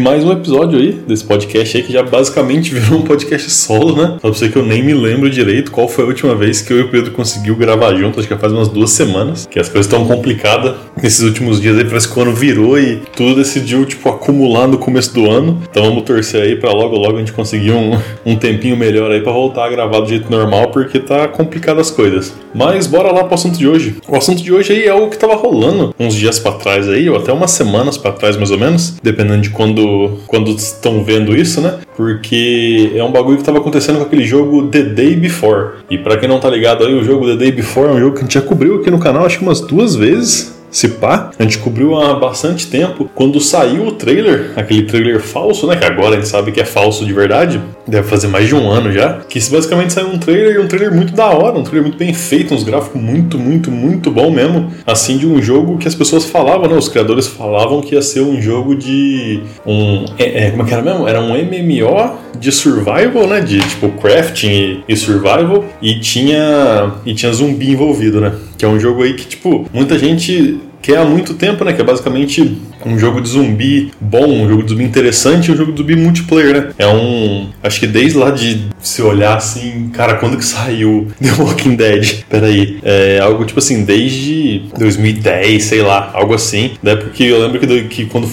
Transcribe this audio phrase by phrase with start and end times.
[0.00, 4.12] Mais um episódio aí desse podcast aí que já basicamente virou um podcast solo, né?
[4.14, 6.72] Só pra você que eu nem me lembro direito qual foi a última vez que
[6.72, 9.68] eu e o Pedro conseguiu gravar junto, acho que faz umas duas semanas, que as
[9.68, 13.84] coisas estão complicadas nesses últimos dias aí, parece que o ano virou e tudo decidiu,
[13.84, 15.60] tipo, acumular no começo do ano.
[15.70, 19.20] Então vamos torcer aí pra logo logo a gente conseguir um, um tempinho melhor aí
[19.20, 22.34] pra voltar a gravar do jeito normal, porque tá complicado as coisas.
[22.54, 23.96] Mas bora lá pro assunto de hoje.
[24.08, 27.08] O assunto de hoje aí é o que tava rolando uns dias pra trás aí,
[27.08, 29.89] ou até umas semanas pra trás mais ou menos, dependendo de quando
[30.26, 31.78] quando estão vendo isso, né?
[31.96, 35.80] Porque é um bagulho que estava acontecendo com aquele jogo The Day Before.
[35.90, 38.12] E para quem não tá ligado aí, o jogo The Day Before é um jogo
[38.14, 41.30] que a gente já cobriu aqui no canal acho que umas duas vezes se pá,
[41.38, 43.10] a gente cobriu há bastante tempo.
[43.14, 45.76] Quando saiu o trailer, aquele trailer falso, né?
[45.76, 48.70] Que agora a gente sabe que é falso de verdade, deve fazer mais de um
[48.70, 49.20] ano já.
[49.28, 52.14] Que basicamente saiu um trailer e um trailer muito da hora, um trailer muito bem
[52.14, 54.70] feito, uns gráficos muito, muito, muito bom mesmo.
[54.86, 56.76] Assim, de um jogo que as pessoas falavam, né?
[56.76, 59.42] Os criadores falavam que ia ser um jogo de.
[59.66, 60.04] um.
[60.18, 61.08] É, é, como é que era mesmo?
[61.08, 63.40] Era um MMO de survival, né?
[63.40, 65.64] De tipo crafting e, e survival.
[65.82, 66.92] E tinha.
[67.04, 68.32] E tinha zumbi envolvido, né?
[68.60, 71.72] Que é um jogo aí que, tipo, muita gente quer há muito tempo, né?
[71.72, 75.72] Que é basicamente um jogo de zumbi bom, um jogo de zumbi interessante, um jogo
[75.72, 76.72] de zumbi multiplayer, né?
[76.78, 77.48] É um.
[77.62, 82.22] Acho que desde lá de se olhar assim, cara, quando que saiu The Walking Dead?
[82.28, 82.78] Peraí.
[82.82, 86.72] É algo tipo assim, desde 2010, sei lá, algo assim.
[86.82, 88.28] Da época que eu lembro que, que quando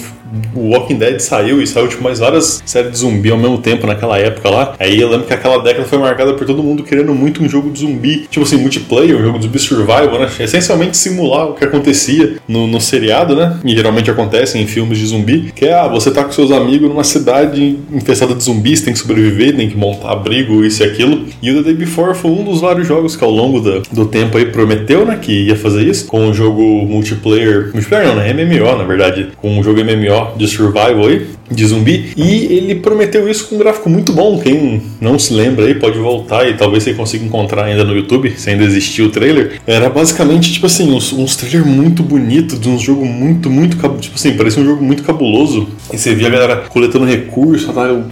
[0.58, 3.86] o Walking Dead saiu e saiu tipo mais várias séries de zumbi ao mesmo tempo
[3.86, 4.74] naquela época lá.
[4.78, 7.70] Aí eu lembro que aquela década foi marcada por todo mundo querendo muito um jogo
[7.70, 10.28] de zumbi, tipo assim, multiplayer, um jogo de zumbi survival, né?
[10.40, 13.58] Essencialmente simular o que acontecia no, no seriado, né?
[13.64, 16.88] E geralmente acontece em filmes de zumbi, que é, ah, você tá com seus amigos
[16.88, 21.26] numa cidade infestada de zumbis, tem que sobreviver, tem que montar abrigo, isso e aquilo.
[21.42, 24.06] E o The Day Before foi um dos vários jogos que ao longo do, do
[24.06, 28.32] tempo aí prometeu, né, que ia fazer isso, com um jogo multiplayer, multiplayer não, né?
[28.32, 33.28] MMO, na verdade, com um jogo MMO de survival aí, de zumbi, e ele prometeu
[33.28, 34.38] isso com um gráfico muito bom.
[34.38, 38.32] Quem não se lembra aí pode voltar e talvez você consiga encontrar ainda no YouTube,
[38.36, 38.68] sem ainda
[39.02, 39.60] o trailer.
[39.66, 44.14] Era basicamente, tipo assim, uns, uns trailers muito bonitos, de um jogo muito, muito, tipo
[44.14, 45.68] assim, parecia um jogo muito cabuloso.
[45.92, 47.68] E você via a galera coletando recursos,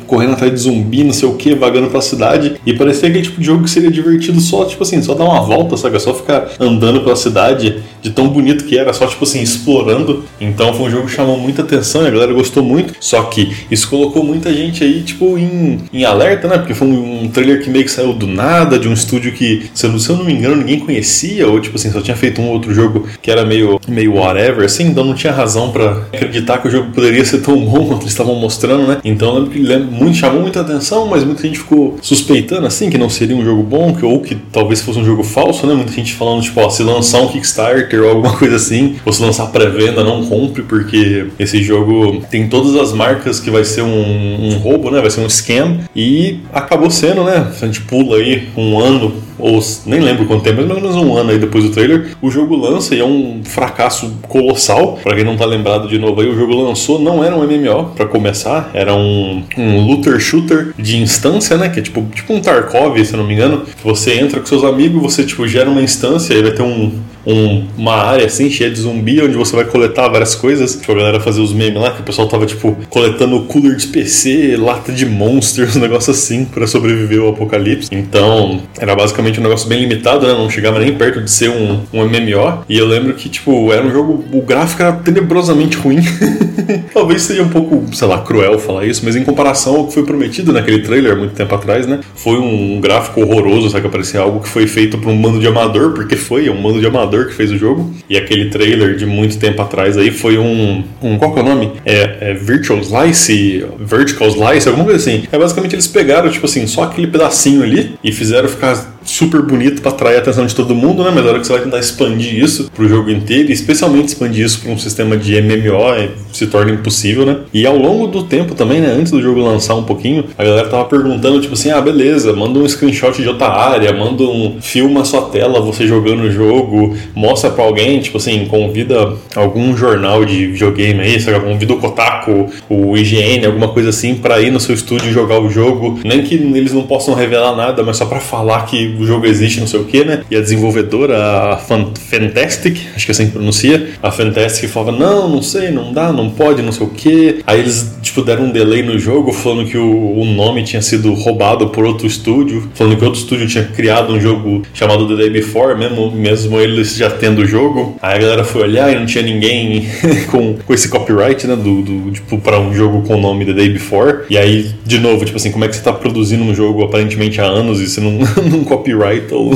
[0.07, 3.41] correndo atrás de zumbi, não sei o que, vagando pela cidade, e parecia aquele tipo
[3.41, 5.99] de jogo que seria divertido só, tipo assim, só dar uma volta, sabe?
[6.01, 10.25] Só ficar andando pela cidade, de tão bonito que era, só, tipo assim, explorando.
[10.41, 12.95] Então foi um jogo que chamou muita atenção a galera gostou muito.
[13.01, 16.59] Só que isso colocou muita gente aí, tipo, em, em alerta, né?
[16.59, 19.71] Porque foi um, um trailer que meio que saiu do nada, de um estúdio que,
[19.75, 22.41] se eu, se eu não me engano, ninguém conhecia, ou tipo assim, só tinha feito
[22.41, 26.59] um outro jogo que era meio, meio whatever, assim, então não tinha razão para acreditar
[26.59, 28.99] que o jogo poderia ser tão bom quanto eles estavam mostrando, né?
[29.05, 32.99] Então lembro que lembro, muito, chamou muita atenção, mas muita gente ficou suspeitando, assim, que
[32.99, 35.75] não seria um jogo bom, que, ou que talvez fosse um jogo falso, né?
[35.75, 39.23] Muita gente falando, tipo, ó, se lançar um Kickstarter ou alguma coisa assim, ou se
[39.23, 44.49] lançar pré-venda, não compre, porque esse jogo tem todas as marcas que vai ser um,
[44.49, 45.01] um roubo, né?
[45.01, 45.79] Vai ser um scam.
[45.95, 47.51] E acabou sendo, né?
[47.61, 51.17] A gente pula aí um ano ou nem lembro quanto tempo, mais ou menos um
[51.17, 54.99] ano aí depois do trailer, o jogo lança e é um fracasso colossal.
[55.03, 57.93] Para quem não tá lembrado de novo aí, o jogo lançou, não era um MMO
[57.95, 61.69] para começar, era um, um looter shooter de instância, né?
[61.69, 63.65] Que é tipo, tipo um Tarkov, se não me engano.
[63.85, 66.93] Você entra com seus amigos, você tipo gera uma instância, aí vai ter um,
[67.27, 70.77] um, uma área assim cheia de zumbi onde você vai coletar várias coisas.
[70.77, 73.89] Tipo, a galera fazer os memes lá, que o pessoal tava tipo coletando cooler de
[73.89, 77.89] PC, lata de monsters, um negócio assim para sobreviver ao apocalipse.
[77.93, 80.33] Então, era basicamente um negócio bem limitado, né?
[80.33, 82.65] Não chegava nem perto de ser um, um MMO.
[82.69, 84.25] E eu lembro que, tipo, era um jogo.
[84.33, 85.99] O gráfico era tenebrosamente ruim.
[86.93, 90.05] Talvez seja um pouco, sei lá, cruel falar isso, mas em comparação ao que foi
[90.05, 92.01] prometido naquele trailer muito tempo atrás, né?
[92.15, 93.85] Foi um gráfico horroroso, sabe?
[93.85, 96.63] Que parecia algo que foi feito por um bando de amador, porque foi, é um
[96.63, 97.93] bando de amador que fez o jogo.
[98.09, 100.85] E aquele trailer de muito tempo atrás aí foi um.
[101.03, 101.73] um qual que é o nome?
[101.85, 105.25] É, é Virtual Slice, Vertical Slice, alguma coisa assim.
[105.31, 109.81] É basicamente eles pegaram, tipo assim, só aquele pedacinho ali e fizeram ficar super bonito
[109.81, 111.11] para atrair a atenção de todo mundo, né?
[111.15, 114.09] Mas na hora que você vai tentar expandir isso para o jogo inteiro, e especialmente
[114.09, 117.39] expandir isso para um sistema de MMO, é, se torna impossível, né?
[117.53, 118.89] E ao longo do tempo também, né?
[118.89, 122.59] Antes do jogo lançar um pouquinho, a galera tava perguntando, tipo assim, ah, beleza, manda
[122.59, 124.59] um screenshot de outra área, manda um.
[124.61, 129.77] filma a sua tela, você jogando o jogo, mostra para alguém, tipo assim, convida algum
[129.77, 131.41] jornal de videogame aí, sabe?
[131.41, 135.49] Convida o Kotaku, o IGN, alguma coisa assim, para ir no seu estúdio jogar o
[135.49, 135.99] jogo.
[136.05, 139.61] Nem que eles não possam revelar nada, mas só para falar que o jogo existe,
[139.61, 140.23] não sei o que, né?
[140.31, 145.29] E a desenvolvedora, a Fantastic, acho que é assim que pronuncia, a Fantastic falava, não,
[145.29, 147.43] não sei, não dá, não pode, não sei o que.
[147.47, 151.13] Aí eles, tipo, deram um delay no jogo, falando que o, o nome tinha sido
[151.15, 155.31] roubado por outro estúdio, falando que outro estúdio tinha criado um jogo chamado The Day
[155.31, 157.97] Before, mesmo, mesmo eles já tendo o jogo.
[158.01, 159.87] Aí a galera foi olhar e não tinha ninguém
[160.31, 163.53] com, com esse copyright, né, do, do tipo, para um jogo com o nome The
[163.53, 164.25] Day Before.
[164.31, 167.41] E aí, de novo, tipo assim, como é que você tá produzindo um jogo aparentemente
[167.41, 168.19] há anos e você não,
[168.51, 169.51] não copyright o,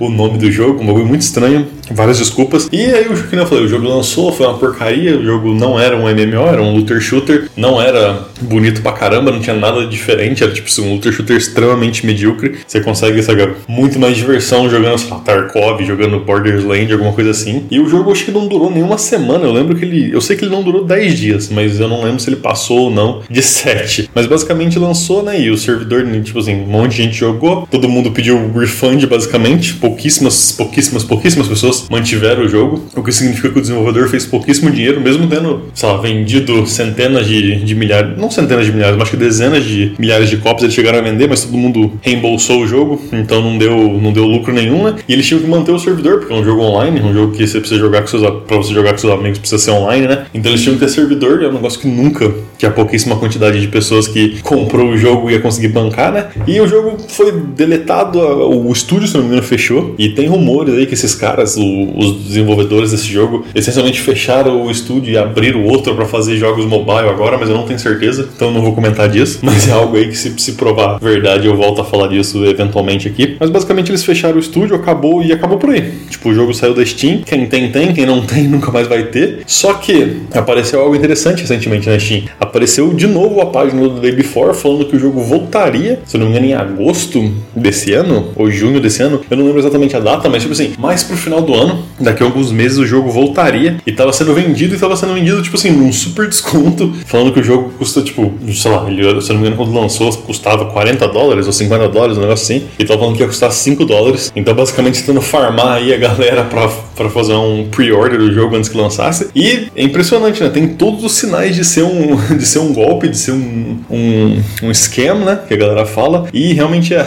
[0.00, 0.82] o nome do jogo?
[0.82, 1.68] Um bagulho muito estranho.
[1.90, 2.68] Várias desculpas.
[2.72, 5.78] E aí, o que eu falei, o jogo lançou, foi uma porcaria, o jogo não
[5.78, 9.86] era um MMO, era um looter shooter, não era bonito pra caramba, não tinha nada
[9.86, 12.58] diferente, era tipo assim, um looter shooter extremamente medíocre.
[12.66, 17.64] Você consegue, sabe, muito mais diversão jogando, sei lá, Tarkov, jogando Borderlands, alguma coisa assim.
[17.70, 20.36] E o jogo acho que não durou nenhuma semana, eu lembro que ele, eu sei
[20.36, 23.22] que ele não durou 10 dias, mas eu não lembro se ele passou ou não
[23.28, 24.10] de 7.
[24.14, 27.88] Mas basicamente lançou, né, e o servidor, tipo assim, um monte de gente jogou, todo
[27.88, 33.58] mundo pediu refund, basicamente, pouquíssimas, pouquíssimas, pouquíssimas pessoas mantiveram o jogo, o que significa que
[33.58, 38.30] o desenvolvedor fez pouquíssimo dinheiro, mesmo tendo, sei lá, vendido centenas de, de milhares, não
[38.30, 41.28] centenas de milhares, mas acho que dezenas de milhares de cópias eles chegaram a vender,
[41.28, 44.96] mas todo mundo reembolsou o jogo, então não deu, não deu lucro nenhum, né?
[45.08, 47.46] E eles tinham que manter o servidor, porque é um jogo online, um jogo que
[47.46, 50.26] você precisa jogar com seus, pra você jogar com seus amigos precisa ser online, né?
[50.34, 53.16] Então eles tinham que ter servidor, e é um negócio que nunca, que a pouquíssima
[53.16, 56.28] quantidade de pessoas que comprou o jogo ia conseguir bancar, né?
[56.46, 60.74] E o jogo foi deletado, o estúdio, se não me engano, fechou, e tem rumores
[60.74, 65.64] aí que esses caras, o, os desenvolvedores desse jogo, essencialmente fecharam o estúdio e abriram
[65.64, 69.08] outro para fazer jogos mobile agora, mas eu não tenho certeza, então não vou comentar
[69.08, 69.40] disso.
[69.50, 73.08] Mas é algo aí que se, se provar verdade, eu volto a falar disso eventualmente
[73.08, 73.36] aqui.
[73.38, 75.92] Mas basicamente eles fecharam o estúdio, acabou e acabou por aí.
[76.08, 79.04] Tipo, o jogo saiu da Steam, quem tem, tem, quem não tem, nunca mais vai
[79.04, 79.42] ter.
[79.46, 82.24] Só que apareceu algo interessante recentemente na Steam.
[82.38, 86.20] Apareceu de novo a página do Day Before falando que o jogo voltaria, se eu
[86.20, 89.96] não me engano, em agosto desse ano, ou junho desse ano, eu não lembro exatamente
[89.96, 91.59] a data, mas tipo assim, mais pro final do ano,
[91.98, 95.42] daqui a alguns meses o jogo voltaria e tava sendo vendido e tava sendo vendido,
[95.42, 99.30] tipo assim, num super desconto, falando que o jogo custa, tipo, sei lá, ele, se
[99.30, 102.66] eu não me engano, quando lançou, custava 40 dólares ou 50 dólares, um negócio assim,
[102.78, 104.32] e tava falando que ia custar 5 dólares.
[104.34, 106.68] Então, basicamente, tentando farmar aí a galera pra,
[107.00, 109.28] pra fazer um pre-order do jogo antes que lançasse.
[109.34, 110.50] E é impressionante, né?
[110.50, 114.42] Tem todos os sinais de ser um, de ser um golpe, de ser um, um,
[114.64, 115.40] um scam, né?
[115.48, 116.28] Que a galera fala.
[116.30, 117.06] E realmente é.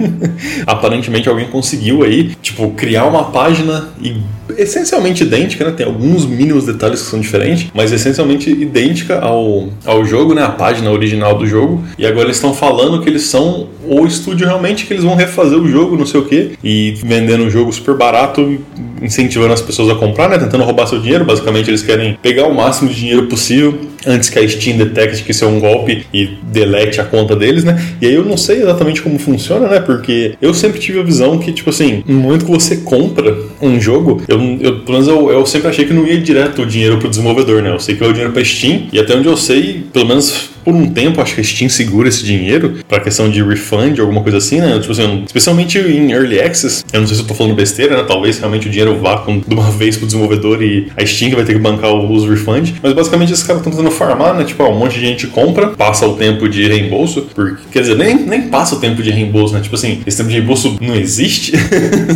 [0.66, 4.16] Aparentemente alguém conseguiu aí, tipo, criar uma página e
[4.56, 5.72] essencialmente idêntica, né?
[5.72, 10.44] Tem alguns mínimos detalhes que são diferentes, mas essencialmente idêntica ao, ao jogo, né?
[10.44, 11.84] A página original do jogo.
[11.98, 15.58] E agora eles estão falando que eles são o estúdio realmente que eles vão refazer
[15.58, 18.58] o jogo, não sei o que, e vendendo o jogo super barato,
[19.26, 20.38] incentivando as pessoas a comprar, né?
[20.38, 21.24] Tentando roubar seu dinheiro.
[21.24, 25.32] Basicamente, eles querem pegar o máximo de dinheiro possível antes que a Steam detecte que
[25.32, 27.82] isso é um golpe e delete a conta deles, né?
[28.00, 29.80] E aí eu não sei exatamente como funciona, né?
[29.80, 33.80] Porque eu sempre tive a visão que, tipo assim, no momento que você compra um
[33.80, 36.98] jogo, eu, eu pelo menos eu, eu sempre achei que não ia direto o dinheiro
[36.98, 37.72] pro desenvolvedor, né?
[37.72, 40.50] Eu sei que é o dinheiro pra Steam, e até onde eu sei, pelo menos
[40.64, 44.20] por um tempo, acho que a Steam segura esse dinheiro pra questão de refund, alguma
[44.20, 44.78] coisa assim, né?
[44.80, 48.04] Tipo assim, especialmente em Early Access, eu não sei se eu tô falando besteira, né?
[48.06, 51.36] Talvez realmente o dinheiro vá com, de uma vez pro desenvolvedor e a Steam que
[51.36, 54.44] vai ter que bancar os refunds, mas basicamente esses caras estão tentando farmar, né?
[54.44, 57.96] Tipo, ó, um monte de gente compra, passa o tempo de reembolso, porque, quer dizer,
[57.96, 59.60] nem, nem passa o tempo de reembolso, né?
[59.60, 61.52] Tipo assim, esse tempo de reembolso não existe,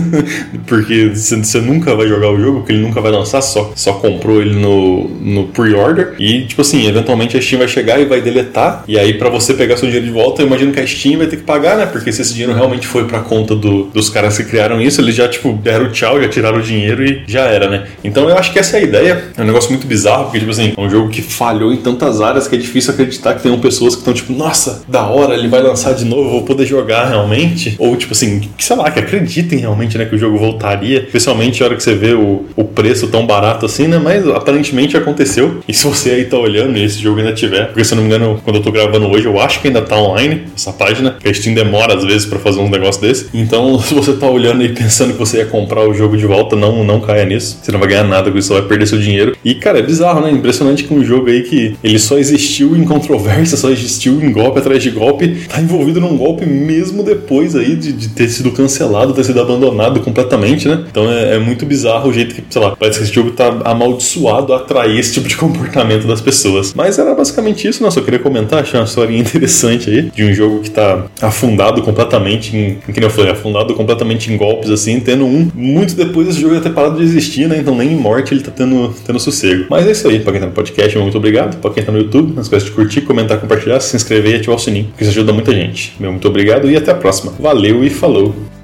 [0.67, 4.41] porque você nunca vai jogar o jogo, porque ele nunca vai lançar, só, só comprou
[4.41, 8.41] ele no, no pre-order, e tipo assim, eventualmente a Steam vai chegar e vai deletar
[8.41, 11.19] deletar, e aí para você pegar seu dinheiro de volta, eu imagino que a Steam
[11.19, 11.87] vai ter que pagar, né?
[11.87, 15.15] Porque se esse dinheiro realmente foi pra conta do, dos caras que criaram isso, eles
[15.15, 17.87] já, tipo, deram tchau, já tiraram o dinheiro e já era, né?
[18.03, 19.25] Então eu acho que essa é a ideia.
[19.37, 22.21] É um negócio muito bizarro, porque, tipo assim, é um jogo que falhou em tantas
[22.21, 25.49] áreas que é difícil acreditar que tem pessoas que estão, tipo, nossa, da hora, ele
[25.49, 27.77] vai lançar de novo, vou poder jogar realmente.
[27.79, 31.01] Ou, tipo assim, que, sei lá, que acreditem realmente, né, que o jogo voltaria.
[31.01, 33.99] Especialmente a hora que você vê o, o preço tão barato assim, né?
[33.99, 35.61] Mas aparentemente aconteceu.
[35.69, 38.03] E se você aí tá olhando e esse jogo ainda tiver, porque se eu não
[38.03, 41.17] me engano, quando eu tô gravando hoje, eu acho que ainda tá online essa página,
[41.19, 43.29] que a Steam demora às vezes para fazer um negócio desse.
[43.35, 46.57] Então, se você tá olhando e pensando que você ia comprar o jogo de volta,
[46.57, 47.59] não, não caia nisso.
[47.63, 49.37] Você não vai ganhar nada com isso, você vai perder seu dinheiro.
[49.45, 50.31] E, cara, é bizarro, né?
[50.31, 54.59] Impressionante que um jogo aí que ele só existiu em controvérsia, só existiu em golpe
[54.59, 59.13] atrás de golpe, tá envolvido num golpe mesmo depois aí de, de ter sido cancelado,
[59.13, 60.85] ter sido abandonado completamente, né?
[60.91, 63.61] Então é, é muito bizarro o jeito que, sei lá, parece que esse jogo tá
[63.65, 66.73] amaldiçoado a atrair esse tipo de comportamento das pessoas.
[66.75, 67.91] Mas era basicamente isso, né?
[67.91, 72.57] Só queria comentar achei uma historinha interessante aí, de um jogo que tá afundado completamente
[72.57, 76.55] em, que eu falei, afundado completamente em golpes assim, tendo um, muito depois esse jogo
[76.61, 77.59] já ter parado de existir, né?
[77.59, 79.67] Então nem em morte ele tá tendo, tendo sossego.
[79.71, 81.61] Mas é isso aí, pra quem tá no podcast, muito obrigado.
[81.61, 84.57] Pra quem tá no YouTube, não esquece de curtir, comentar, compartilhar, se inscrever e ativar
[84.57, 85.95] o sininho, que isso ajuda muita gente.
[85.99, 87.33] Meu muito obrigado e até a próxima.
[87.39, 88.60] Valeu e falou!